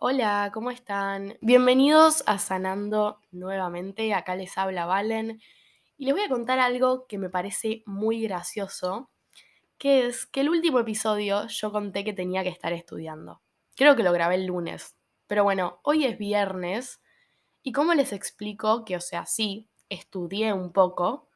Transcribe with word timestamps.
Hola, 0.00 0.52
¿cómo 0.54 0.70
están? 0.70 1.36
Bienvenidos 1.40 2.22
a 2.26 2.38
Sanando 2.38 3.18
nuevamente. 3.32 4.14
Acá 4.14 4.36
les 4.36 4.56
habla 4.56 4.86
Valen 4.86 5.42
y 5.96 6.04
les 6.04 6.14
voy 6.14 6.22
a 6.22 6.28
contar 6.28 6.60
algo 6.60 7.08
que 7.08 7.18
me 7.18 7.28
parece 7.28 7.82
muy 7.84 8.22
gracioso, 8.22 9.10
que 9.76 10.06
es 10.06 10.24
que 10.24 10.42
el 10.42 10.50
último 10.50 10.78
episodio 10.78 11.48
yo 11.48 11.72
conté 11.72 12.04
que 12.04 12.12
tenía 12.12 12.44
que 12.44 12.48
estar 12.48 12.72
estudiando. 12.72 13.42
Creo 13.74 13.96
que 13.96 14.04
lo 14.04 14.12
grabé 14.12 14.36
el 14.36 14.46
lunes, 14.46 14.96
pero 15.26 15.42
bueno, 15.42 15.80
hoy 15.82 16.04
es 16.04 16.16
viernes 16.16 17.02
y 17.64 17.72
cómo 17.72 17.92
les 17.92 18.12
explico 18.12 18.84
que, 18.84 18.94
o 18.94 19.00
sea, 19.00 19.26
sí, 19.26 19.68
estudié 19.88 20.52
un 20.52 20.72
poco, 20.72 21.28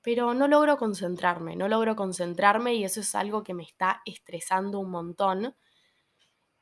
pero 0.00 0.34
no 0.34 0.48
logro 0.48 0.78
concentrarme, 0.78 1.54
no 1.54 1.68
logro 1.68 1.94
concentrarme 1.94 2.74
y 2.74 2.82
eso 2.82 2.98
es 2.98 3.14
algo 3.14 3.44
que 3.44 3.54
me 3.54 3.62
está 3.62 4.02
estresando 4.04 4.80
un 4.80 4.90
montón 4.90 5.54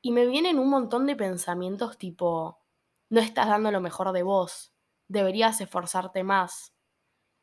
y 0.02 0.12
me 0.12 0.26
vienen 0.26 0.58
un 0.58 0.70
montón 0.70 1.06
de 1.06 1.16
pensamientos 1.16 1.98
tipo, 1.98 2.58
no 3.10 3.20
estás 3.20 3.48
dando 3.48 3.70
lo 3.70 3.80
mejor 3.80 4.12
de 4.12 4.22
vos, 4.22 4.72
deberías 5.08 5.60
esforzarte 5.60 6.24
más, 6.24 6.72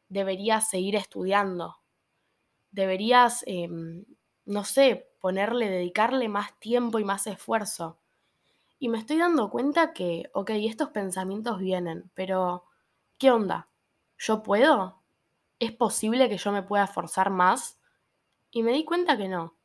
deberías 0.09 0.69
seguir 0.69 0.95
estudiando, 0.95 1.77
deberías, 2.71 3.43
em, 3.47 4.05
no 4.45 4.63
sé, 4.63 5.11
ponerle, 5.19 5.69
dedicarle 5.69 6.29
más 6.29 6.57
tiempo 6.59 6.99
y 6.99 7.03
más 7.03 7.27
esfuerzo. 7.27 7.99
Y 8.79 8.89
me 8.89 8.99
estoy 8.99 9.17
dando 9.17 9.49
cuenta 9.49 9.93
que, 9.93 10.29
ok, 10.33 10.51
estos 10.53 10.89
pensamientos 10.89 11.59
vienen, 11.59 12.11
pero 12.13 12.65
¿qué 13.17 13.31
onda? 13.31 13.69
¿Yo 14.17 14.43
puedo? 14.43 15.03
¿Es 15.59 15.71
posible 15.71 16.29
que 16.29 16.37
yo 16.37 16.51
me 16.51 16.63
pueda 16.63 16.85
esforzar 16.85 17.31
más? 17.31 17.79
Y 18.51 18.63
me 18.63 18.73
di 18.73 18.85
cuenta 18.85 19.17
que 19.17 19.27
no 19.27 19.56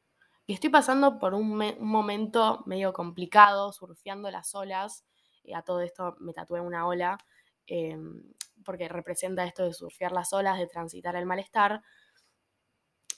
y 0.46 0.55
estoy 0.55 0.70
pasando 0.70 1.19
por 1.19 1.34
un, 1.34 1.56
momento 1.80 2.62
medio 2.66 2.92
complicado, 2.92 3.73
surfeando 3.73 4.30
las 4.30 4.55
olas. 4.55 5.05
y 5.45 5.55
a 5.55 5.62
todo 5.62 5.80
esto 5.80 6.16
me 6.20 6.32
tatué 6.32 6.60
una 6.60 6.87
ola, 6.87 7.18
em, 7.66 8.23
porque 8.65 8.88
representa 8.88 9.45
esto 9.45 9.65
de 9.65 9.74
surfear 9.74 10.12
las 10.12 10.32
olas, 10.32 10.59
de 10.59 10.68
transitar 10.68 11.16
el 11.16 11.26
malestar. 11.26 11.82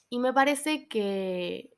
Y 0.08 0.19
me 0.19 0.33
parece 0.33 0.89
que, 0.89 1.70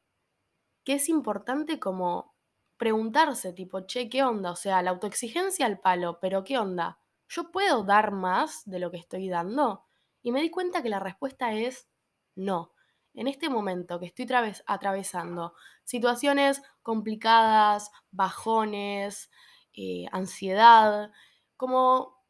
que 0.84 0.94
es 0.94 1.08
importante 1.08 1.80
como 1.80 2.34
preguntarse, 2.76 3.52
tipo, 3.52 3.80
che, 3.86 4.08
¿qué 4.08 4.22
onda? 4.22 4.52
O 4.52 4.56
sea, 4.56 4.82
la 4.82 4.90
autoexigencia 4.90 5.66
al 5.66 5.80
palo, 5.80 6.18
pero 6.20 6.44
¿qué 6.44 6.58
onda? 6.58 7.00
¿Yo 7.28 7.50
puedo 7.50 7.84
dar 7.84 8.12
más 8.12 8.62
de 8.66 8.78
lo 8.78 8.90
que 8.90 8.98
estoy 8.98 9.28
dando? 9.28 9.86
Y 10.22 10.32
me 10.32 10.42
di 10.42 10.50
cuenta 10.50 10.82
que 10.82 10.90
la 10.90 11.00
respuesta 11.00 11.52
es 11.54 11.88
no 12.36 12.75
en 13.16 13.28
este 13.28 13.48
momento 13.48 13.98
que 13.98 14.06
estoy 14.06 14.28
atravesando 14.66 15.54
situaciones 15.84 16.62
complicadas, 16.82 17.90
bajones, 18.10 19.30
eh, 19.72 20.04
ansiedad, 20.12 21.10
como, 21.56 22.22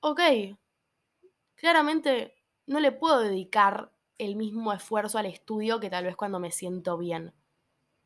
ok, 0.00 0.20
claramente 1.54 2.34
no 2.66 2.80
le 2.80 2.90
puedo 2.90 3.20
dedicar 3.20 3.92
el 4.16 4.34
mismo 4.36 4.72
esfuerzo 4.72 5.18
al 5.18 5.26
estudio 5.26 5.78
que 5.78 5.90
tal 5.90 6.04
vez 6.04 6.16
cuando 6.16 6.40
me 6.40 6.50
siento 6.50 6.96
bien. 6.96 7.34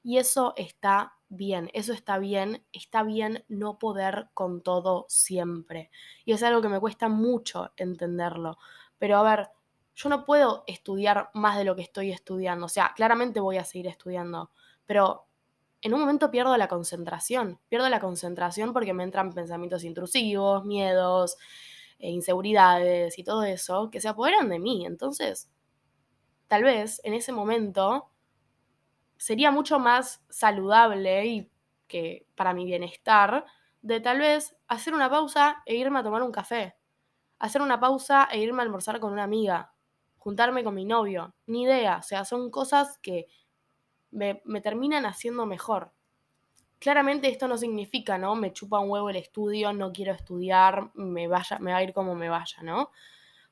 Y 0.02 0.18
eso 0.18 0.54
está 0.56 1.14
bien, 1.28 1.70
eso 1.72 1.92
está 1.92 2.18
bien, 2.18 2.66
está 2.72 3.02
bien 3.04 3.44
no 3.48 3.78
poder 3.78 4.28
con 4.34 4.62
todo 4.62 5.06
siempre. 5.08 5.90
Y 6.24 6.32
es 6.32 6.42
algo 6.42 6.60
que 6.60 6.68
me 6.68 6.80
cuesta 6.80 7.08
mucho 7.08 7.72
entenderlo. 7.76 8.58
Pero 8.98 9.18
a 9.18 9.22
ver, 9.22 9.50
yo 9.94 10.08
no 10.08 10.24
puedo 10.24 10.64
estudiar 10.66 11.30
más 11.34 11.56
de 11.56 11.64
lo 11.64 11.76
que 11.76 11.82
estoy 11.82 12.10
estudiando. 12.10 12.66
O 12.66 12.68
sea, 12.68 12.92
claramente 12.96 13.40
voy 13.40 13.58
a 13.58 13.64
seguir 13.64 13.86
estudiando, 13.86 14.50
pero 14.86 15.26
en 15.82 15.94
un 15.94 16.00
momento 16.00 16.30
pierdo 16.30 16.56
la 16.56 16.68
concentración. 16.68 17.60
Pierdo 17.68 17.88
la 17.88 18.00
concentración 18.00 18.72
porque 18.72 18.94
me 18.94 19.04
entran 19.04 19.32
pensamientos 19.32 19.84
intrusivos, 19.84 20.64
miedos, 20.64 21.36
e 21.98 22.10
inseguridades 22.10 23.18
y 23.18 23.24
todo 23.24 23.44
eso 23.44 23.90
que 23.90 24.00
se 24.00 24.08
apoderan 24.08 24.48
de 24.48 24.58
mí. 24.58 24.86
Entonces, 24.86 25.50
tal 26.48 26.64
vez 26.64 27.00
en 27.04 27.14
ese 27.14 27.32
momento 27.32 28.10
sería 29.16 29.50
mucho 29.50 29.78
más 29.78 30.22
saludable 30.28 31.26
y 31.26 31.50
que 31.86 32.26
para 32.34 32.54
mi 32.54 32.64
bienestar 32.64 33.44
de 33.82 34.00
tal 34.00 34.18
vez 34.18 34.56
hacer 34.66 34.94
una 34.94 35.10
pausa 35.10 35.62
e 35.66 35.76
irme 35.76 35.98
a 35.98 36.02
tomar 36.02 36.22
un 36.22 36.32
café. 36.32 36.76
Hacer 37.38 37.62
una 37.62 37.78
pausa 37.78 38.28
e 38.30 38.40
irme 38.40 38.62
a 38.62 38.64
almorzar 38.64 39.00
con 39.00 39.12
una 39.12 39.24
amiga 39.24 39.73
juntarme 40.24 40.64
con 40.64 40.74
mi 40.74 40.86
novio, 40.86 41.34
ni 41.46 41.64
idea, 41.64 41.98
o 41.98 42.02
sea, 42.02 42.24
son 42.24 42.50
cosas 42.50 42.98
que 43.02 43.26
me, 44.10 44.40
terminan 44.62 45.04
haciendo 45.04 45.44
mejor. 45.44 45.92
Claramente 46.78 47.28
esto 47.28 47.46
no 47.46 47.58
significa, 47.58 48.16
¿no? 48.16 48.34
Me 48.34 48.50
chupa 48.50 48.78
un 48.78 48.88
huevo 48.88 49.10
el 49.10 49.16
estudio, 49.16 49.74
no 49.74 49.92
quiero 49.92 50.14
estudiar, 50.14 50.90
me, 50.94 51.28
vaya, 51.28 51.58
me 51.58 51.72
va 51.72 51.76
a 51.76 51.82
ir 51.82 51.92
como 51.92 52.14
me 52.14 52.30
vaya, 52.30 52.62
¿no? 52.62 52.90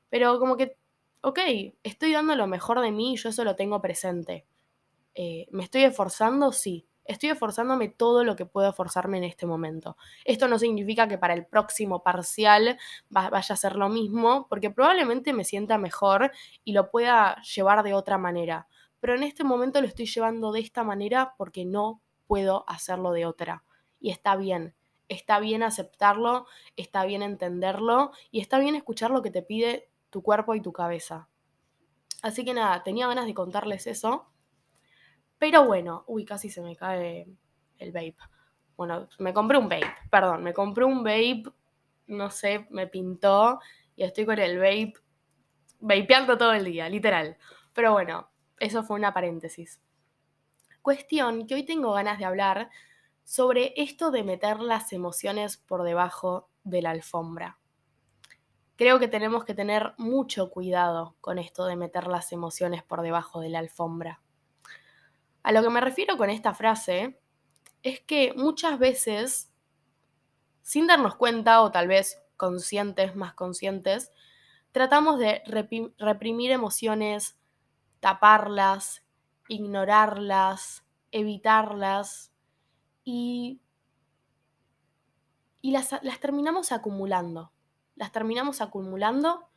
Pero 0.09 0.39
como 0.39 0.57
que, 0.57 0.75
ok, 1.21 1.39
estoy 1.83 2.11
dando 2.11 2.35
lo 2.35 2.47
mejor 2.47 2.81
de 2.81 2.91
mí 2.91 3.13
y 3.13 3.17
yo 3.17 3.29
eso 3.29 3.43
lo 3.43 3.55
tengo 3.55 3.79
presente. 3.79 4.47
Eh, 5.13 5.45
¿Me 5.51 5.63
estoy 5.65 5.83
esforzando? 5.83 6.51
Sí. 6.51 6.87
Estoy 7.05 7.29
esforzándome 7.29 7.89
todo 7.89 8.23
lo 8.23 8.35
que 8.35 8.45
puedo 8.45 8.69
esforzarme 8.69 9.17
en 9.17 9.25
este 9.25 9.45
momento. 9.45 9.97
Esto 10.23 10.47
no 10.47 10.57
significa 10.57 11.07
que 11.07 11.17
para 11.17 11.33
el 11.33 11.45
próximo 11.45 12.01
parcial 12.01 12.79
vaya 13.09 13.53
a 13.53 13.57
ser 13.57 13.75
lo 13.75 13.89
mismo, 13.89 14.47
porque 14.47 14.69
probablemente 14.69 15.33
me 15.33 15.43
sienta 15.43 15.77
mejor 15.77 16.31
y 16.63 16.71
lo 16.71 16.89
pueda 16.91 17.41
llevar 17.41 17.83
de 17.83 17.93
otra 17.93 18.17
manera. 18.17 18.67
Pero 19.01 19.15
en 19.15 19.23
este 19.23 19.43
momento 19.43 19.81
lo 19.81 19.87
estoy 19.87 20.05
llevando 20.05 20.53
de 20.53 20.61
esta 20.61 20.83
manera 20.83 21.35
porque 21.37 21.65
no 21.65 22.01
puedo 22.25 22.63
hacerlo 22.69 23.11
de 23.11 23.25
otra. 23.25 23.63
Y 23.99 24.11
está 24.11 24.37
bien. 24.37 24.75
Está 25.09 25.39
bien 25.39 25.61
aceptarlo, 25.61 26.47
está 26.77 27.03
bien 27.03 27.21
entenderlo 27.21 28.11
y 28.31 28.39
está 28.39 28.57
bien 28.59 28.75
escuchar 28.75 29.11
lo 29.11 29.21
que 29.21 29.29
te 29.29 29.41
pide 29.41 29.89
tu 30.09 30.23
cuerpo 30.23 30.55
y 30.55 30.61
tu 30.61 30.71
cabeza. 30.71 31.27
Así 32.21 32.45
que 32.45 32.53
nada, 32.53 32.81
tenía 32.83 33.07
ganas 33.07 33.25
de 33.25 33.33
contarles 33.33 33.85
eso 33.87 34.32
pero 35.43 35.65
bueno, 35.65 36.05
uy, 36.07 36.23
casi 36.23 36.49
se 36.49 36.61
me 36.61 36.73
cae 36.73 37.27
el 37.77 37.91
vape. 37.91 38.15
Bueno, 38.77 39.09
me 39.19 39.33
compré 39.33 39.57
un 39.57 39.67
vape, 39.67 39.93
perdón, 40.09 40.41
me 40.41 40.53
compré 40.53 40.85
un 40.85 41.03
vape, 41.03 41.43
no 42.07 42.31
sé, 42.31 42.65
me 42.69 42.87
pintó 42.87 43.59
y 43.97 44.05
estoy 44.05 44.25
con 44.25 44.39
el 44.39 44.57
vape 44.57 44.93
vapeando 45.81 46.37
todo 46.37 46.53
el 46.53 46.63
día, 46.63 46.87
literal. 46.87 47.35
Pero 47.73 47.91
bueno, 47.91 48.29
eso 48.57 48.83
fue 48.83 48.95
una 48.95 49.13
paréntesis. 49.13 49.81
Cuestión 50.81 51.45
que 51.45 51.55
hoy 51.55 51.63
tengo 51.63 51.91
ganas 51.91 52.19
de 52.19 52.23
hablar 52.23 52.69
sobre 53.25 53.73
esto 53.75 54.11
de 54.11 54.23
meter 54.23 54.61
las 54.61 54.93
emociones 54.93 55.57
por 55.57 55.83
debajo 55.83 56.47
de 56.63 56.81
la 56.83 56.91
alfombra. 56.91 57.57
Creo 58.77 58.97
que 58.97 59.09
tenemos 59.09 59.43
que 59.43 59.53
tener 59.53 59.93
mucho 59.97 60.49
cuidado 60.49 61.17
con 61.19 61.37
esto 61.37 61.65
de 61.65 61.75
meter 61.75 62.07
las 62.07 62.31
emociones 62.31 62.81
por 62.81 63.01
debajo 63.01 63.41
de 63.41 63.49
la 63.49 63.59
alfombra. 63.59 64.22
A 65.43 65.51
lo 65.51 65.61
que 65.61 65.69
me 65.69 65.81
refiero 65.81 66.17
con 66.17 66.29
esta 66.29 66.53
frase 66.53 67.19
es 67.83 67.99
que 67.99 68.33
muchas 68.35 68.79
veces, 68.79 69.51
sin 70.61 70.87
darnos 70.87 71.15
cuenta 71.15 71.61
o 71.61 71.71
tal 71.71 71.89
vez 71.89 72.21
conscientes, 72.37 73.15
más 73.15 73.33
conscientes, 73.33 74.11
tratamos 74.71 75.19
de 75.19 75.43
reprimir 75.97 76.51
emociones, 76.51 77.37
taparlas, 77.99 79.03
ignorarlas, 79.49 80.85
evitarlas 81.11 82.31
y, 83.03 83.61
las, 85.61 85.91
las 86.03 86.19
terminamos 86.19 86.71
acumulando. 86.71 87.51
Las 87.95 88.11
terminamos 88.11 88.61
acumulando 88.61 89.49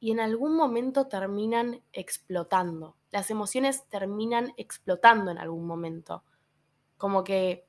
y 0.00 0.10
en 0.10 0.20
algún 0.20 0.56
momento 0.56 1.06
terminan 1.06 1.82
explotando. 1.92 2.96
Las 3.10 3.30
emociones 3.30 3.86
terminan 3.88 4.52
explotando 4.56 5.30
en 5.30 5.38
algún 5.38 5.66
momento. 5.66 6.24
Como 6.96 7.24
que 7.24 7.66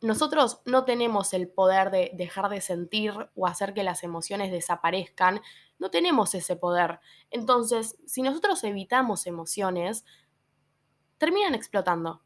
nosotros 0.00 0.60
no 0.66 0.84
tenemos 0.84 1.32
el 1.32 1.48
poder 1.48 1.90
de 1.90 2.10
dejar 2.14 2.50
de 2.50 2.60
sentir 2.60 3.12
o 3.34 3.46
hacer 3.46 3.72
que 3.72 3.82
las 3.82 4.02
emociones 4.02 4.52
desaparezcan. 4.52 5.40
No 5.78 5.90
tenemos 5.90 6.34
ese 6.34 6.56
poder. 6.56 7.00
Entonces, 7.30 7.96
si 8.06 8.20
nosotros 8.20 8.62
evitamos 8.64 9.26
emociones, 9.26 10.04
terminan 11.16 11.54
explotando. 11.54 12.22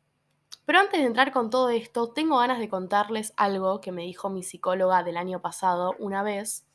Pero 0.65 0.81
antes 0.81 1.01
de 1.01 1.07
entrar 1.07 1.33
con 1.33 1.51
todo 1.51 1.71
esto, 1.71 2.13
tengo 2.13 2.39
ganas 2.39 2.59
de 2.59 2.69
contarles 2.69 3.33
algo 3.37 3.81
que 3.81 3.93
me 3.93 4.03
dijo 4.03 4.29
mi 4.29 4.43
psicóloga 4.43 5.03
del 5.03 5.17
año 5.17 5.41
pasado 5.41 5.95
una 5.99 6.23
vez, 6.23 6.67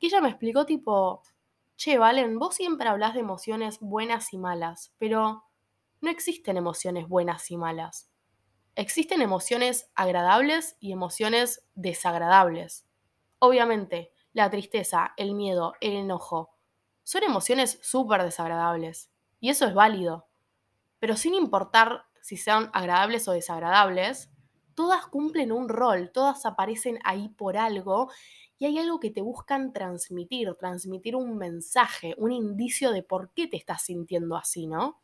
que 0.00 0.06
ella 0.06 0.20
me 0.20 0.28
explicó 0.28 0.66
tipo, 0.66 1.22
che, 1.76 1.98
Valen, 1.98 2.38
vos 2.38 2.54
siempre 2.54 2.88
hablas 2.88 3.14
de 3.14 3.20
emociones 3.20 3.78
buenas 3.80 4.32
y 4.32 4.38
malas, 4.38 4.94
pero 4.98 5.44
no 6.00 6.10
existen 6.10 6.56
emociones 6.56 7.08
buenas 7.08 7.50
y 7.50 7.56
malas. 7.56 8.10
Existen 8.74 9.22
emociones 9.22 9.90
agradables 9.94 10.76
y 10.80 10.92
emociones 10.92 11.64
desagradables. 11.74 12.86
Obviamente, 13.38 14.12
la 14.32 14.50
tristeza, 14.50 15.12
el 15.16 15.34
miedo, 15.34 15.74
el 15.80 15.92
enojo, 15.92 16.56
son 17.02 17.22
emociones 17.24 17.78
súper 17.82 18.22
desagradables. 18.22 19.10
Y 19.40 19.50
eso 19.50 19.66
es 19.66 19.74
válido. 19.74 20.28
Pero 20.98 21.16
sin 21.16 21.34
importar 21.34 22.06
si 22.20 22.36
sean 22.36 22.70
agradables 22.72 23.26
o 23.28 23.32
desagradables, 23.32 24.30
todas 24.74 25.06
cumplen 25.06 25.52
un 25.52 25.68
rol, 25.68 26.10
todas 26.12 26.46
aparecen 26.46 26.98
ahí 27.04 27.28
por 27.28 27.56
algo 27.56 28.10
y 28.62 28.66
hay 28.66 28.78
algo 28.78 29.00
que 29.00 29.10
te 29.10 29.22
buscan 29.22 29.72
transmitir, 29.72 30.54
transmitir 30.54 31.16
un 31.16 31.36
mensaje, 31.36 32.14
un 32.16 32.30
indicio 32.30 32.92
de 32.92 33.02
por 33.02 33.30
qué 33.30 33.48
te 33.48 33.56
estás 33.56 33.82
sintiendo 33.82 34.36
así, 34.36 34.68
¿no? 34.68 35.02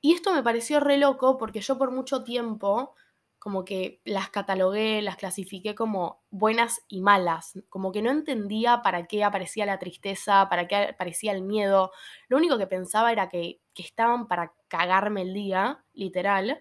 Y 0.00 0.14
esto 0.14 0.32
me 0.32 0.42
pareció 0.42 0.80
re 0.80 0.96
loco 0.96 1.36
porque 1.36 1.60
yo 1.60 1.76
por 1.76 1.90
mucho 1.90 2.24
tiempo 2.24 2.94
como 3.38 3.66
que 3.66 4.00
las 4.06 4.30
catalogué, 4.30 5.02
las 5.02 5.16
clasifiqué 5.16 5.74
como 5.74 6.22
buenas 6.30 6.80
y 6.88 7.02
malas, 7.02 7.58
como 7.68 7.92
que 7.92 8.00
no 8.00 8.10
entendía 8.10 8.80
para 8.80 9.06
qué 9.06 9.22
aparecía 9.22 9.66
la 9.66 9.78
tristeza, 9.78 10.48
para 10.48 10.66
qué 10.66 10.76
aparecía 10.76 11.32
el 11.32 11.42
miedo, 11.42 11.92
lo 12.28 12.38
único 12.38 12.56
que 12.56 12.66
pensaba 12.66 13.12
era 13.12 13.28
que, 13.28 13.60
que 13.74 13.82
estaban 13.82 14.28
para 14.28 14.54
cagarme 14.68 15.20
el 15.20 15.34
día, 15.34 15.84
literal, 15.92 16.58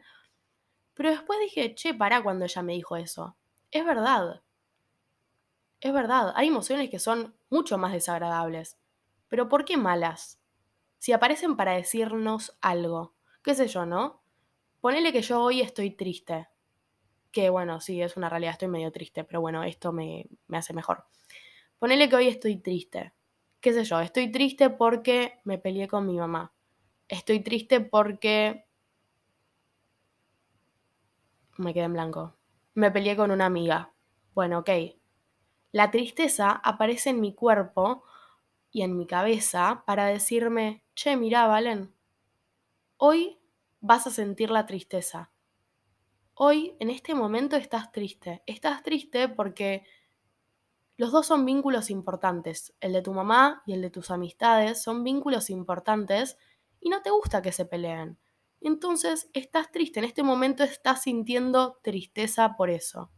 pero 0.94 1.12
después 1.12 1.40
dije, 1.40 1.74
che, 1.74 1.94
para 1.94 2.22
cuando 2.22 2.44
ella 2.44 2.62
me 2.64 2.74
dijo 2.74 2.98
eso, 2.98 3.38
es 3.72 3.86
verdad, 3.86 4.42
es 5.82 5.94
verdad, 5.94 6.34
hay 6.36 6.48
emociones 6.48 6.90
que 6.90 7.00
son 7.00 7.36
mucho 7.50 7.78
más 7.78 7.92
desagradables, 7.92 8.78
pero 9.28 9.50
¿por 9.50 9.66
qué 9.66 9.78
malas? 9.78 10.40
Si 10.98 11.12
aparecen 11.12 11.58
para 11.58 11.74
decirnos 11.74 12.58
algo, 12.62 13.16
qué 13.44 13.56
sé 13.56 13.68
yo, 13.68 13.86
¿no? 13.86 14.24
Ponele 14.80 15.12
que 15.12 15.22
yo 15.22 15.42
hoy 15.42 15.62
estoy 15.62 15.92
triste 15.92 16.48
que 17.32 17.50
bueno, 17.50 17.80
sí, 17.80 18.02
es 18.02 18.18
una 18.18 18.30
realidad, 18.30 18.54
estoy 18.54 18.68
medio 18.68 18.92
triste, 18.92 19.24
pero 19.24 19.42
bueno, 19.42 19.64
esto 19.64 19.92
me, 19.92 20.28
hace 20.52 20.74
mejor. 20.74 21.06
Ponele 21.80 22.10
que 22.10 22.16
hoy 22.16 22.28
estoy 22.28 22.58
triste. 22.58 23.14
¿Qué 23.60 23.74
sé 23.74 23.84
yo? 23.84 24.00
Estoy 24.00 24.32
triste 24.32 24.70
porque 24.70 25.40
me 25.44 25.58
peleé 25.58 25.88
con 25.88 26.06
mi 26.06 26.18
mamá. 26.18 26.54
Estoy 27.08 27.42
triste 27.42 27.80
porque... 27.80 28.66
Me 31.58 31.74
quedé 31.74 31.84
en 31.84 31.94
blanco. 31.94 32.36
Me 32.74 32.92
peleé 32.92 33.16
con 33.16 33.32
una 33.32 33.46
amiga. 33.46 33.94
Bueno, 34.34 34.60
ok. 34.60 34.70
La 35.72 35.92
tristeza 35.92 36.52
aparece 36.52 37.12
en 37.12 37.22
mi 37.22 37.34
cuerpo 37.34 38.04
y 38.72 38.82
en 38.84 38.98
mi 38.98 39.08
cabeza 39.08 39.84
para 39.86 40.06
decirme, 40.06 40.84
che, 40.96 41.16
mira, 41.18 41.48
Valen, 41.48 41.94
hoy 42.98 43.40
vas 43.80 44.08
a 44.08 44.12
sentir 44.12 44.52
la 44.52 44.66
tristeza 44.66 45.32
hoy, 46.44 46.76
en 46.80 46.90
este 46.90 47.14
momento, 47.14 47.56
estás 47.56 47.92
triste. 47.92 48.42
Estás 48.48 48.82
triste 48.82 49.30
porque 49.30 49.84
los 50.98 51.12
dos 51.12 51.28
son 51.28 51.46
vínculos 51.46 51.92
importantes. 51.92 52.74
El 52.80 52.94
de 52.94 53.04
tu 53.04 53.14
mamá 53.14 53.62
y 53.68 53.74
el 53.74 53.82
de 53.84 53.92
tus 53.92 54.10
amistades 54.10 54.82
son 54.82 55.04
vínculos 55.04 55.52
importantes 55.52 56.40
y 56.80 56.90
no 56.90 57.04
te 57.04 57.12
gusta 57.12 57.44
que 57.44 57.52
se 57.52 57.66
peleen. 57.66 58.18
Entonces, 58.60 59.30
estás 59.34 59.72
triste. 59.72 60.00
En 60.00 60.06
este 60.06 60.24
momento 60.24 60.64
estás 60.64 61.04
sintiendo 61.04 61.80
tristeza 61.84 62.56
por 62.58 62.72
eso. 62.72 63.12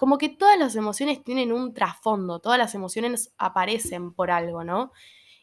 Como 0.00 0.16
que 0.16 0.30
todas 0.30 0.58
las 0.58 0.76
emociones 0.76 1.22
tienen 1.22 1.52
un 1.52 1.74
trasfondo, 1.74 2.38
todas 2.40 2.58
las 2.58 2.74
emociones 2.74 3.34
aparecen 3.36 4.14
por 4.14 4.30
algo, 4.30 4.64
¿no? 4.64 4.92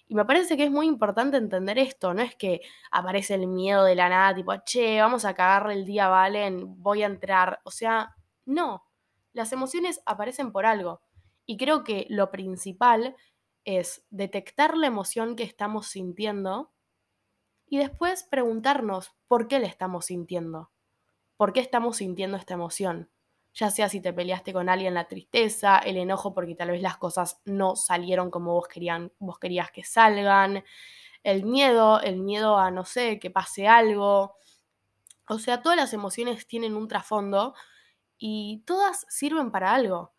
Y 0.08 0.16
me 0.16 0.26
parece 0.26 0.58
que 0.58 0.64
es 0.64 0.72
muy 0.72 0.88
importante 0.88 1.38
entender 1.38 1.78
esto, 1.78 2.16
no 2.16 2.24
es 2.24 2.36
que 2.36 2.62
aparece 2.90 3.36
el 3.36 3.46
miedo 3.46 3.84
de 3.84 3.94
la 3.94 4.10
nada, 4.10 4.34
tipo, 4.34 4.56
che, 4.66 5.00
vamos 5.00 5.26
a 5.26 5.36
cagarle 5.36 5.76
el 5.76 5.86
día, 5.86 6.08
Valen, 6.08 6.82
voy 6.82 7.04
a 7.04 7.06
entrar. 7.06 7.62
O 7.66 7.70
sea, 7.70 8.16
no, 8.46 8.84
las 9.32 9.52
emociones 9.54 10.02
aparecen 10.08 10.52
por 10.52 10.66
algo. 10.66 11.02
Y 11.46 11.58
creo 11.58 11.84
que 11.84 12.08
lo 12.10 12.32
principal 12.32 13.16
es 13.64 14.08
detectar 14.10 14.76
la 14.76 14.88
emoción 14.88 15.36
que 15.36 15.44
estamos 15.44 15.86
sintiendo 15.86 16.74
y 17.68 17.78
después 17.78 18.24
preguntarnos 18.24 19.12
por 19.28 19.48
qué 19.48 19.60
le 19.60 19.68
estamos 19.68 20.08
sintiendo. 20.08 20.72
¿Por 21.36 21.54
qué 21.54 21.60
estamos 21.60 21.98
sintiendo 21.98 22.38
esta 22.38 22.56
emoción? 22.56 23.12
Ya 23.58 23.72
sea 23.72 23.90
si 23.90 24.02
te 24.02 24.14
peleaste 24.14 24.54
con 24.54 24.70
alguien, 24.70 24.94
la 24.94 25.08
tristeza, 25.08 25.80
el 25.80 25.98
enojo 25.98 26.32
porque 26.32 26.54
tal 26.54 26.70
vez 26.70 26.82
las 26.82 26.98
cosas 26.98 27.42
no 27.44 27.76
salieron 27.76 28.30
como 28.30 28.54
vos, 28.54 28.68
querían, 28.68 29.12
vos 29.18 29.40
querías 29.40 29.72
que 29.72 29.84
salgan, 29.84 30.64
el 31.24 31.44
miedo, 31.44 32.00
el 32.02 32.18
miedo 32.18 32.60
a, 32.60 32.70
no 32.70 32.86
sé, 32.86 33.18
que 33.20 33.32
pase 33.32 33.68
algo. 33.68 34.36
O 35.28 35.40
sea, 35.40 35.64
todas 35.64 35.76
las 35.76 35.92
emociones 35.94 36.48
tienen 36.48 36.76
un 36.76 36.88
trasfondo 36.88 37.56
y 38.20 38.64
todas 38.68 39.08
sirven 39.10 39.50
para 39.50 39.74
algo. 39.74 40.14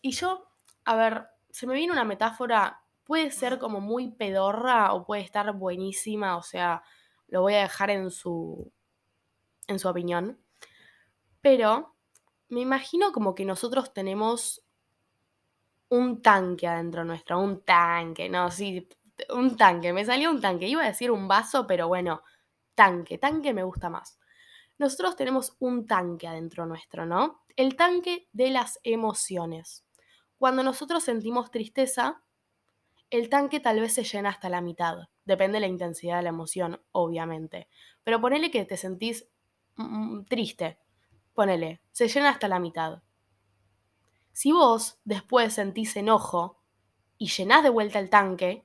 Y 0.00 0.12
yo, 0.12 0.48
a 0.86 0.96
ver, 0.96 1.26
se 1.50 1.66
me 1.66 1.74
viene 1.74 1.92
una 1.92 2.04
metáfora, 2.04 2.82
puede 3.04 3.30
ser 3.30 3.58
como 3.58 3.82
muy 3.82 4.12
pedorra 4.12 4.94
o 4.94 5.04
puede 5.04 5.20
estar 5.20 5.52
buenísima, 5.52 6.38
o 6.38 6.42
sea, 6.42 6.82
lo 7.26 7.42
voy 7.42 7.54
a 7.54 7.60
dejar 7.60 7.90
en 7.90 8.10
su, 8.10 8.72
en 9.66 9.78
su 9.78 9.88
opinión. 9.88 10.40
Pero 11.42 11.97
me 12.48 12.60
imagino 12.60 13.12
como 13.12 13.34
que 13.34 13.44
nosotros 13.44 13.92
tenemos 13.92 14.64
un 15.88 16.22
tanque 16.22 16.66
adentro 16.66 17.04
nuestro, 17.04 17.40
un 17.40 17.62
tanque, 17.64 18.28
no, 18.28 18.50
sí, 18.50 18.88
un 19.30 19.56
tanque, 19.56 19.92
me 19.92 20.04
salió 20.04 20.30
un 20.30 20.40
tanque, 20.40 20.68
iba 20.68 20.82
a 20.82 20.88
decir 20.88 21.10
un 21.10 21.28
vaso, 21.28 21.66
pero 21.66 21.88
bueno, 21.88 22.22
tanque, 22.74 23.18
tanque 23.18 23.52
me 23.52 23.62
gusta 23.62 23.88
más. 23.90 24.18
Nosotros 24.78 25.16
tenemos 25.16 25.56
un 25.58 25.86
tanque 25.86 26.28
adentro 26.28 26.66
nuestro, 26.66 27.04
¿no? 27.04 27.42
El 27.56 27.74
tanque 27.74 28.28
de 28.32 28.50
las 28.50 28.78
emociones. 28.84 29.84
Cuando 30.38 30.62
nosotros 30.62 31.02
sentimos 31.02 31.50
tristeza, 31.50 32.22
el 33.10 33.28
tanque 33.28 33.58
tal 33.58 33.80
vez 33.80 33.94
se 33.94 34.04
llena 34.04 34.28
hasta 34.28 34.48
la 34.48 34.60
mitad. 34.60 35.08
Depende 35.24 35.56
de 35.56 35.60
la 35.62 35.66
intensidad 35.66 36.18
de 36.18 36.22
la 36.22 36.28
emoción, 36.28 36.80
obviamente. 36.92 37.68
Pero 38.04 38.20
ponele 38.20 38.52
que 38.52 38.64
te 38.64 38.76
sentís 38.76 39.26
mm, 39.76 40.24
triste 40.24 40.78
ponele, 41.38 41.80
se 41.92 42.08
llena 42.08 42.30
hasta 42.30 42.48
la 42.48 42.58
mitad. 42.58 43.00
Si 44.32 44.50
vos 44.50 44.98
después 45.04 45.54
sentís 45.54 45.94
enojo 45.94 46.60
y 47.16 47.28
llenás 47.28 47.62
de 47.62 47.70
vuelta 47.70 48.00
el 48.00 48.10
tanque, 48.10 48.64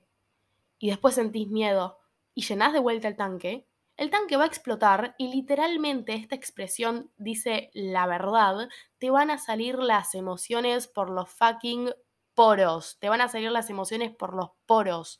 y 0.79 0.89
después 0.89 1.13
sentís 1.13 1.49
miedo 1.49 1.99
y 2.33 2.41
llenás 2.41 2.73
de 2.73 2.79
vuelta 2.79 3.07
el 3.07 3.15
tanque, 3.15 3.67
el 3.95 4.09
tanque 4.09 4.37
va 4.37 4.45
a 4.45 4.47
explotar 4.47 5.13
y 5.19 5.27
literalmente 5.27 6.15
esta 6.15 6.33
expresión 6.33 7.11
dice 7.15 7.69
la 7.75 8.07
verdad, 8.07 8.67
te 8.97 9.11
van 9.11 9.29
a 9.29 9.37
salir 9.37 9.77
las 9.77 10.15
emociones 10.15 10.87
por 10.87 11.11
los 11.11 11.29
fucking 11.29 11.91
poros, 12.33 12.97
te 12.97 13.07
van 13.07 13.21
a 13.21 13.29
salir 13.29 13.51
las 13.51 13.69
emociones 13.69 14.15
por 14.15 14.33
los 14.33 14.49
poros. 14.65 15.19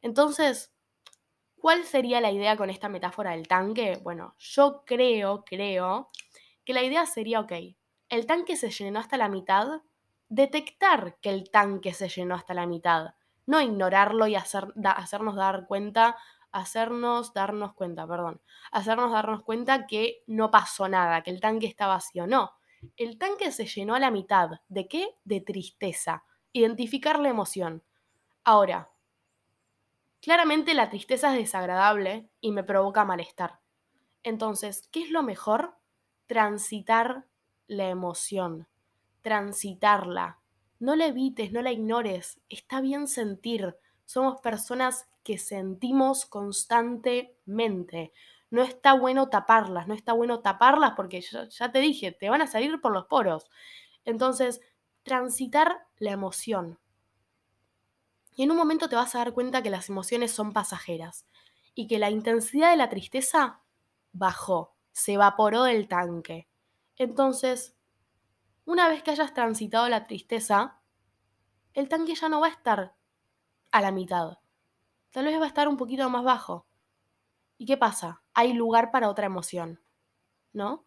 Entonces, 0.00 0.74
¿cuál 1.60 1.84
sería 1.84 2.20
la 2.20 2.32
idea 2.32 2.56
con 2.56 2.70
esta 2.70 2.88
metáfora 2.88 3.30
del 3.30 3.46
tanque? 3.46 4.00
Bueno, 4.02 4.34
yo 4.40 4.82
creo, 4.84 5.44
creo 5.44 6.10
que 6.64 6.72
la 6.72 6.82
idea 6.82 7.06
sería, 7.06 7.40
ok, 7.40 7.52
el 8.08 8.26
tanque 8.26 8.56
se 8.56 8.70
llenó 8.70 9.00
hasta 9.00 9.16
la 9.16 9.28
mitad, 9.28 9.82
detectar 10.28 11.18
que 11.20 11.30
el 11.30 11.50
tanque 11.50 11.92
se 11.92 12.08
llenó 12.08 12.34
hasta 12.34 12.54
la 12.54 12.66
mitad, 12.66 13.14
no 13.46 13.60
ignorarlo 13.60 14.26
y 14.26 14.34
hacer, 14.34 14.68
hacernos 14.84 15.36
dar 15.36 15.66
cuenta, 15.66 16.16
hacernos 16.52 17.32
darnos 17.32 17.74
cuenta, 17.74 18.06
perdón, 18.06 18.40
hacernos 18.70 19.12
darnos 19.12 19.42
cuenta 19.42 19.86
que 19.86 20.22
no 20.26 20.50
pasó 20.50 20.88
nada, 20.88 21.22
que 21.22 21.30
el 21.30 21.40
tanque 21.40 21.66
está 21.66 21.86
vacío, 21.86 22.26
no. 22.26 22.52
El 22.96 23.18
tanque 23.18 23.52
se 23.52 23.66
llenó 23.66 23.94
a 23.94 24.00
la 24.00 24.10
mitad. 24.10 24.60
¿De 24.68 24.88
qué? 24.88 25.16
De 25.24 25.40
tristeza. 25.40 26.24
Identificar 26.52 27.18
la 27.20 27.28
emoción. 27.28 27.84
Ahora, 28.44 28.90
claramente 30.20 30.74
la 30.74 30.90
tristeza 30.90 31.32
es 31.32 31.38
desagradable 31.38 32.28
y 32.40 32.52
me 32.52 32.64
provoca 32.64 33.04
malestar. 33.04 33.60
Entonces, 34.24 34.88
¿qué 34.90 35.02
es 35.02 35.10
lo 35.10 35.22
mejor? 35.22 35.76
Transitar 36.32 37.26
la 37.66 37.90
emoción, 37.90 38.66
transitarla. 39.20 40.40
No 40.78 40.96
la 40.96 41.04
evites, 41.04 41.52
no 41.52 41.60
la 41.60 41.72
ignores. 41.72 42.40
Está 42.48 42.80
bien 42.80 43.06
sentir. 43.06 43.76
Somos 44.06 44.40
personas 44.40 45.10
que 45.24 45.36
sentimos 45.36 46.24
constantemente. 46.24 48.14
No 48.48 48.62
está 48.62 48.94
bueno 48.94 49.28
taparlas, 49.28 49.86
no 49.86 49.92
está 49.92 50.14
bueno 50.14 50.40
taparlas 50.40 50.94
porque 50.96 51.20
ya, 51.20 51.50
ya 51.50 51.70
te 51.70 51.80
dije, 51.80 52.12
te 52.12 52.30
van 52.30 52.40
a 52.40 52.46
salir 52.46 52.80
por 52.80 52.94
los 52.94 53.04
poros. 53.04 53.44
Entonces, 54.06 54.62
transitar 55.02 55.86
la 55.98 56.12
emoción. 56.12 56.78
Y 58.34 58.44
en 58.44 58.52
un 58.52 58.56
momento 58.56 58.88
te 58.88 58.96
vas 58.96 59.14
a 59.14 59.18
dar 59.18 59.34
cuenta 59.34 59.62
que 59.62 59.68
las 59.68 59.90
emociones 59.90 60.32
son 60.32 60.54
pasajeras 60.54 61.26
y 61.74 61.88
que 61.88 61.98
la 61.98 62.08
intensidad 62.08 62.70
de 62.70 62.78
la 62.78 62.88
tristeza 62.88 63.60
bajó 64.12 64.72
se 64.92 65.14
evaporó 65.14 65.64
del 65.64 65.88
tanque. 65.88 66.48
Entonces, 66.96 67.76
una 68.64 68.88
vez 68.88 69.02
que 69.02 69.10
hayas 69.10 69.34
transitado 69.34 69.88
la 69.88 70.06
tristeza, 70.06 70.80
el 71.74 71.88
tanque 71.88 72.14
ya 72.14 72.28
no 72.28 72.40
va 72.40 72.46
a 72.46 72.50
estar 72.50 72.94
a 73.70 73.80
la 73.80 73.90
mitad. 73.90 74.38
Tal 75.10 75.24
vez 75.24 75.38
va 75.38 75.44
a 75.44 75.48
estar 75.48 75.68
un 75.68 75.76
poquito 75.76 76.08
más 76.08 76.24
bajo. 76.24 76.66
¿Y 77.58 77.66
qué 77.66 77.76
pasa? 77.76 78.22
Hay 78.34 78.52
lugar 78.52 78.90
para 78.90 79.08
otra 79.08 79.26
emoción, 79.26 79.82
¿no? 80.52 80.86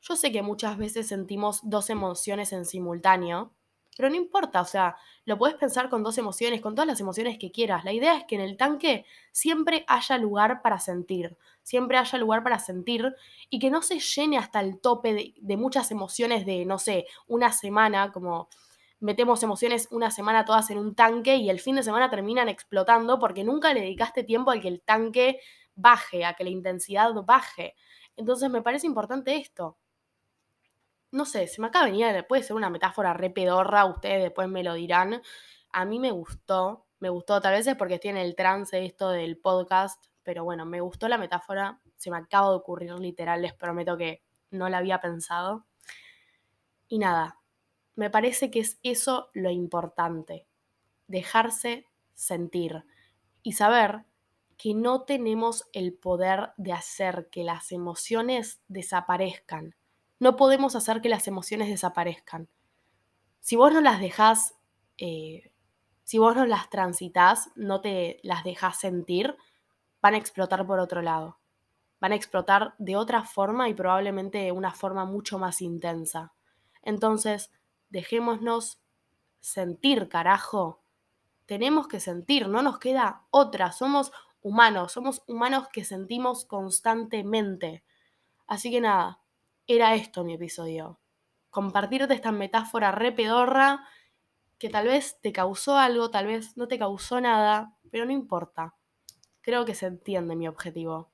Yo 0.00 0.16
sé 0.16 0.32
que 0.32 0.42
muchas 0.42 0.76
veces 0.78 1.08
sentimos 1.08 1.60
dos 1.62 1.90
emociones 1.90 2.52
en 2.52 2.64
simultáneo, 2.64 3.54
Pero 3.96 4.08
no 4.08 4.16
importa, 4.16 4.60
o 4.60 4.64
sea, 4.64 4.96
lo 5.24 5.36
puedes 5.36 5.56
pensar 5.56 5.88
con 5.90 6.02
dos 6.02 6.16
emociones, 6.18 6.60
con 6.60 6.74
todas 6.74 6.86
las 6.86 7.00
emociones 7.00 7.38
que 7.38 7.52
quieras. 7.52 7.84
La 7.84 7.92
idea 7.92 8.16
es 8.16 8.24
que 8.24 8.36
en 8.36 8.40
el 8.40 8.56
tanque 8.56 9.04
siempre 9.32 9.84
haya 9.86 10.16
lugar 10.18 10.62
para 10.62 10.78
sentir, 10.78 11.36
siempre 11.62 11.98
haya 11.98 12.18
lugar 12.18 12.42
para 12.42 12.58
sentir 12.58 13.14
y 13.50 13.58
que 13.58 13.70
no 13.70 13.82
se 13.82 13.98
llene 14.00 14.38
hasta 14.38 14.60
el 14.60 14.80
tope 14.80 15.12
de, 15.12 15.34
de 15.36 15.56
muchas 15.56 15.90
emociones 15.90 16.46
de, 16.46 16.64
no 16.64 16.78
sé, 16.78 17.06
una 17.26 17.52
semana, 17.52 18.12
como 18.12 18.48
metemos 19.00 19.42
emociones 19.42 19.88
una 19.90 20.10
semana 20.10 20.44
todas 20.44 20.70
en 20.70 20.78
un 20.78 20.94
tanque 20.94 21.36
y 21.36 21.50
el 21.50 21.60
fin 21.60 21.74
de 21.76 21.82
semana 21.82 22.08
terminan 22.08 22.48
explotando 22.48 23.18
porque 23.18 23.44
nunca 23.44 23.74
le 23.74 23.80
dedicaste 23.80 24.22
tiempo 24.22 24.50
al 24.52 24.60
que 24.60 24.68
el 24.68 24.80
tanque 24.80 25.40
baje, 25.74 26.24
a 26.24 26.34
que 26.34 26.44
la 26.44 26.50
intensidad 26.50 27.12
baje. 27.24 27.74
Entonces 28.16 28.48
me 28.50 28.62
parece 28.62 28.86
importante 28.86 29.36
esto, 29.36 29.76
no 31.12 31.26
sé, 31.26 31.46
se 31.46 31.60
me 31.60 31.68
acaba 31.68 31.84
de 31.86 31.92
venir, 31.92 32.26
puede 32.26 32.42
ser 32.42 32.56
una 32.56 32.70
metáfora 32.70 33.12
re 33.12 33.30
pedorra, 33.30 33.84
ustedes 33.84 34.22
después 34.22 34.48
me 34.48 34.64
lo 34.64 34.74
dirán. 34.74 35.22
A 35.70 35.84
mí 35.84 35.98
me 36.00 36.10
gustó, 36.10 36.86
me 37.00 37.10
gustó, 37.10 37.40
tal 37.40 37.52
vez 37.52 37.66
es 37.66 37.76
porque 37.76 37.98
tiene 37.98 38.22
el 38.22 38.34
trance 38.34 38.84
esto 38.84 39.10
del 39.10 39.38
podcast, 39.38 40.06
pero 40.22 40.42
bueno, 40.42 40.64
me 40.64 40.80
gustó 40.80 41.08
la 41.08 41.18
metáfora, 41.18 41.80
se 41.96 42.10
me 42.10 42.16
acaba 42.16 42.48
de 42.48 42.56
ocurrir 42.56 42.94
literal, 42.94 43.42
les 43.42 43.52
prometo 43.52 43.96
que 43.96 44.22
no 44.50 44.68
la 44.70 44.78
había 44.78 45.00
pensado. 45.00 45.66
Y 46.88 46.98
nada, 46.98 47.38
me 47.94 48.08
parece 48.08 48.50
que 48.50 48.60
es 48.60 48.78
eso 48.82 49.30
lo 49.34 49.50
importante, 49.50 50.46
dejarse 51.08 51.86
sentir 52.14 52.84
y 53.42 53.52
saber 53.52 54.06
que 54.56 54.72
no 54.74 55.02
tenemos 55.02 55.68
el 55.74 55.92
poder 55.92 56.52
de 56.56 56.72
hacer 56.72 57.28
que 57.30 57.44
las 57.44 57.70
emociones 57.70 58.62
desaparezcan 58.68 59.74
no 60.22 60.36
podemos 60.36 60.76
hacer 60.76 61.00
que 61.00 61.08
las 61.08 61.26
emociones 61.26 61.66
desaparezcan. 61.66 62.48
Si 63.40 63.56
vos 63.56 63.72
no 63.72 63.80
las 63.80 63.98
dejás, 63.98 64.54
eh, 64.96 65.50
si 66.04 66.18
vos 66.18 66.36
no 66.36 66.46
las 66.46 66.70
transitas, 66.70 67.50
no 67.56 67.80
te 67.80 68.20
las 68.22 68.44
dejás 68.44 68.78
sentir, 68.78 69.36
van 70.00 70.14
a 70.14 70.18
explotar 70.18 70.64
por 70.64 70.78
otro 70.78 71.02
lado. 71.02 71.40
Van 71.98 72.12
a 72.12 72.14
explotar 72.14 72.76
de 72.78 72.94
otra 72.94 73.24
forma 73.24 73.68
y 73.68 73.74
probablemente 73.74 74.38
de 74.38 74.52
una 74.52 74.70
forma 74.70 75.04
mucho 75.04 75.40
más 75.40 75.60
intensa. 75.60 76.32
Entonces, 76.82 77.50
dejémonos 77.90 78.80
sentir, 79.40 80.08
carajo. 80.08 80.84
Tenemos 81.46 81.88
que 81.88 81.98
sentir, 81.98 82.46
no 82.46 82.62
nos 82.62 82.78
queda 82.78 83.26
otra. 83.32 83.72
Somos 83.72 84.12
humanos, 84.40 84.92
somos 84.92 85.24
humanos 85.26 85.66
que 85.72 85.84
sentimos 85.84 86.44
constantemente. 86.44 87.82
Así 88.46 88.70
que 88.70 88.80
nada, 88.80 89.21
era 89.66 89.94
esto 89.94 90.24
mi 90.24 90.34
episodio. 90.34 90.98
Compartirte 91.50 92.14
esta 92.14 92.32
metáfora 92.32 92.92
re 92.92 93.12
pedorra 93.12 93.86
que 94.58 94.68
tal 94.68 94.86
vez 94.86 95.20
te 95.20 95.32
causó 95.32 95.76
algo, 95.76 96.10
tal 96.10 96.26
vez 96.26 96.56
no 96.56 96.68
te 96.68 96.78
causó 96.78 97.20
nada, 97.20 97.76
pero 97.90 98.04
no 98.04 98.12
importa. 98.12 98.74
Creo 99.40 99.64
que 99.64 99.74
se 99.74 99.86
entiende 99.86 100.36
mi 100.36 100.48
objetivo. 100.48 101.10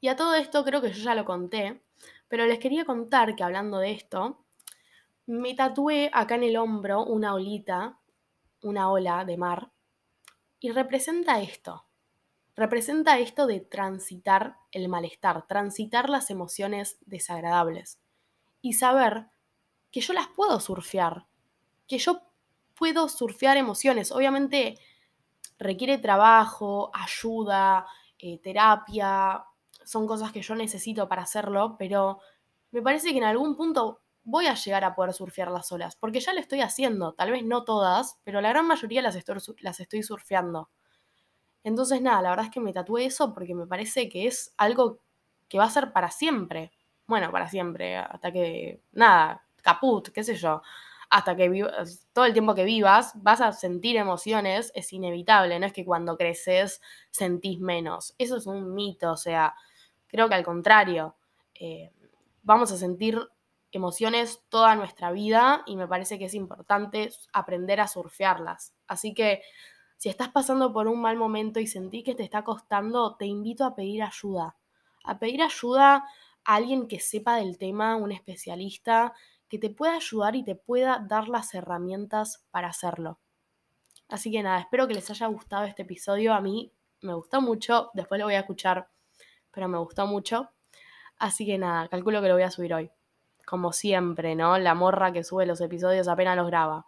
Y 0.00 0.08
a 0.08 0.16
todo 0.16 0.34
esto 0.34 0.64
creo 0.64 0.80
que 0.80 0.92
yo 0.92 1.02
ya 1.02 1.14
lo 1.14 1.24
conté, 1.24 1.82
pero 2.28 2.46
les 2.46 2.58
quería 2.58 2.84
contar 2.84 3.34
que 3.34 3.42
hablando 3.42 3.78
de 3.78 3.92
esto, 3.92 4.44
me 5.26 5.54
tatué 5.54 6.10
acá 6.12 6.36
en 6.36 6.44
el 6.44 6.56
hombro 6.56 7.04
una 7.04 7.34
olita, 7.34 7.98
una 8.62 8.90
ola 8.90 9.24
de 9.24 9.36
mar, 9.36 9.70
y 10.60 10.70
representa 10.70 11.40
esto 11.40 11.87
representa 12.58 13.20
esto 13.20 13.46
de 13.46 13.60
transitar 13.60 14.56
el 14.72 14.88
malestar, 14.88 15.46
transitar 15.46 16.10
las 16.10 16.28
emociones 16.28 16.98
desagradables 17.06 18.00
y 18.60 18.72
saber 18.72 19.28
que 19.92 20.00
yo 20.00 20.12
las 20.12 20.26
puedo 20.26 20.58
surfear, 20.58 21.28
que 21.86 21.98
yo 21.98 22.20
puedo 22.74 23.08
surfear 23.08 23.56
emociones. 23.56 24.10
Obviamente 24.10 24.76
requiere 25.56 25.98
trabajo, 25.98 26.90
ayuda, 26.92 27.86
eh, 28.18 28.40
terapia, 28.42 29.44
son 29.84 30.08
cosas 30.08 30.32
que 30.32 30.42
yo 30.42 30.56
necesito 30.56 31.08
para 31.08 31.22
hacerlo, 31.22 31.76
pero 31.78 32.18
me 32.72 32.82
parece 32.82 33.12
que 33.12 33.18
en 33.18 33.24
algún 33.24 33.56
punto 33.56 34.02
voy 34.24 34.46
a 34.46 34.54
llegar 34.54 34.84
a 34.84 34.96
poder 34.96 35.14
surfear 35.14 35.52
las 35.52 35.70
olas, 35.70 35.94
porque 35.94 36.18
ya 36.18 36.32
lo 36.32 36.40
estoy 36.40 36.62
haciendo, 36.62 37.14
tal 37.14 37.30
vez 37.30 37.44
no 37.44 37.62
todas, 37.62 38.18
pero 38.24 38.40
la 38.40 38.48
gran 38.48 38.66
mayoría 38.66 39.00
las 39.00 39.14
estoy, 39.14 39.36
las 39.60 39.78
estoy 39.78 40.02
surfeando. 40.02 40.70
Entonces, 41.64 42.00
nada, 42.02 42.22
la 42.22 42.30
verdad 42.30 42.46
es 42.46 42.50
que 42.52 42.60
me 42.60 42.72
tatué 42.72 43.04
eso 43.06 43.34
porque 43.34 43.54
me 43.54 43.66
parece 43.66 44.08
que 44.08 44.26
es 44.26 44.54
algo 44.56 45.00
que 45.48 45.58
va 45.58 45.64
a 45.64 45.70
ser 45.70 45.92
para 45.92 46.10
siempre. 46.10 46.72
Bueno, 47.06 47.30
para 47.32 47.48
siempre, 47.48 47.96
hasta 47.96 48.32
que, 48.32 48.80
nada, 48.92 49.44
caput, 49.62 50.08
qué 50.10 50.22
sé 50.24 50.34
yo. 50.36 50.62
Hasta 51.10 51.36
que 51.36 51.48
vivas, 51.48 52.06
todo 52.12 52.26
el 52.26 52.34
tiempo 52.34 52.54
que 52.54 52.64
vivas 52.64 53.12
vas 53.16 53.40
a 53.40 53.52
sentir 53.52 53.96
emociones, 53.96 54.72
es 54.74 54.92
inevitable, 54.92 55.58
no 55.58 55.66
es 55.66 55.72
que 55.72 55.84
cuando 55.84 56.16
creces 56.18 56.82
sentís 57.10 57.60
menos. 57.60 58.14
Eso 58.18 58.36
es 58.36 58.46
un 58.46 58.74
mito, 58.74 59.12
o 59.12 59.16
sea, 59.16 59.54
creo 60.06 60.28
que 60.28 60.34
al 60.34 60.44
contrario, 60.44 61.16
eh, 61.54 61.90
vamos 62.42 62.72
a 62.72 62.76
sentir 62.76 63.18
emociones 63.72 64.42
toda 64.48 64.74
nuestra 64.74 65.12
vida 65.12 65.62
y 65.66 65.76
me 65.76 65.88
parece 65.88 66.18
que 66.18 66.26
es 66.26 66.34
importante 66.34 67.10
aprender 67.32 67.80
a 67.80 67.88
surfearlas. 67.88 68.74
Así 68.86 69.14
que 69.14 69.42
si 69.98 70.08
estás 70.08 70.28
pasando 70.28 70.72
por 70.72 70.86
un 70.86 71.00
mal 71.00 71.16
momento 71.16 71.58
y 71.58 71.66
sentís 71.66 72.04
que 72.04 72.14
te 72.14 72.22
está 72.22 72.44
costando, 72.44 73.16
te 73.16 73.26
invito 73.26 73.64
a 73.64 73.74
pedir 73.74 74.04
ayuda. 74.04 74.56
A 75.02 75.18
pedir 75.18 75.42
ayuda 75.42 76.04
a 76.44 76.54
alguien 76.54 76.86
que 76.86 77.00
sepa 77.00 77.34
del 77.34 77.58
tema, 77.58 77.96
un 77.96 78.12
especialista, 78.12 79.12
que 79.48 79.58
te 79.58 79.70
pueda 79.70 79.96
ayudar 79.96 80.36
y 80.36 80.44
te 80.44 80.54
pueda 80.54 81.04
dar 81.08 81.28
las 81.28 81.52
herramientas 81.52 82.46
para 82.52 82.68
hacerlo. 82.68 83.18
Así 84.08 84.30
que 84.30 84.40
nada, 84.40 84.60
espero 84.60 84.86
que 84.86 84.94
les 84.94 85.10
haya 85.10 85.26
gustado 85.26 85.64
este 85.64 85.82
episodio. 85.82 86.32
A 86.32 86.40
mí 86.40 86.72
me 87.00 87.14
gustó 87.14 87.40
mucho, 87.40 87.90
después 87.92 88.20
lo 88.20 88.26
voy 88.26 88.34
a 88.34 88.40
escuchar, 88.40 88.88
pero 89.50 89.66
me 89.66 89.78
gustó 89.78 90.06
mucho. 90.06 90.50
Así 91.18 91.44
que 91.44 91.58
nada, 91.58 91.88
calculo 91.88 92.22
que 92.22 92.28
lo 92.28 92.34
voy 92.34 92.44
a 92.44 92.52
subir 92.52 92.72
hoy. 92.72 92.88
Como 93.44 93.72
siempre, 93.72 94.36
¿no? 94.36 94.58
La 94.58 94.76
morra 94.76 95.12
que 95.12 95.24
sube 95.24 95.44
los 95.44 95.60
episodios 95.60 96.06
apenas 96.06 96.36
los 96.36 96.46
graba. 96.46 96.86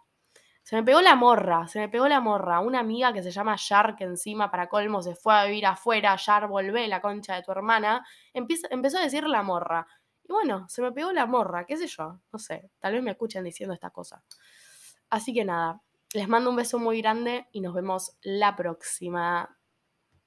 Se 0.63 0.75
me 0.75 0.83
pegó 0.83 1.01
la 1.01 1.15
morra, 1.15 1.67
se 1.67 1.79
me 1.79 1.89
pegó 1.89 2.07
la 2.07 2.21
morra. 2.21 2.59
Una 2.59 2.79
amiga 2.79 3.11
que 3.11 3.23
se 3.23 3.31
llama 3.31 3.55
Yar, 3.55 3.95
que 3.95 4.03
encima 4.03 4.51
para 4.51 4.69
colmo 4.69 5.01
se 5.01 5.15
fue 5.15 5.33
a 5.33 5.45
vivir 5.45 5.65
afuera, 5.65 6.15
Yar, 6.15 6.47
volvé, 6.47 6.87
la 6.87 7.01
concha 7.01 7.35
de 7.35 7.43
tu 7.43 7.51
hermana, 7.51 8.05
empezó 8.33 8.97
a 8.97 9.01
decir 9.01 9.27
la 9.27 9.43
morra. 9.43 9.87
Y 10.23 10.31
bueno, 10.31 10.67
se 10.69 10.81
me 10.81 10.91
pegó 10.91 11.11
la 11.11 11.25
morra, 11.25 11.65
qué 11.65 11.77
sé 11.77 11.87
yo, 11.87 12.21
no 12.31 12.39
sé, 12.39 12.69
tal 12.79 12.93
vez 12.93 13.03
me 13.03 13.11
escuchen 13.11 13.43
diciendo 13.43 13.73
esta 13.73 13.89
cosa. 13.89 14.23
Así 15.09 15.33
que 15.33 15.43
nada, 15.43 15.81
les 16.13 16.27
mando 16.27 16.49
un 16.49 16.55
beso 16.55 16.79
muy 16.79 17.01
grande 17.01 17.47
y 17.51 17.61
nos 17.61 17.73
vemos 17.73 18.17
la 18.21 18.55
próxima. 18.55 19.57